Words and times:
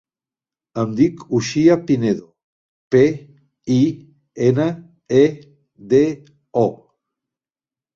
Em 0.83 0.95
dic 0.99 1.19
Uxia 1.39 1.75
Pinedo: 1.91 2.25
pe, 2.97 3.03
i, 3.79 3.81
ena, 4.51 4.69
e, 5.23 5.25
de, 5.95 6.05
o. 6.69 6.69